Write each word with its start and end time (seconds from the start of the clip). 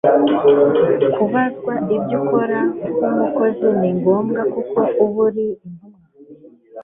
kubazwa 1.13 1.73
ibyo 1.95 2.15
ukora 2.21 2.59
nk'umuyobozi 2.97 3.67
ni 3.79 3.89
ngombwa, 3.97 4.41
kuko 4.53 4.79
uba 5.03 5.21
uri 5.27 5.47
intumwa 5.65 5.99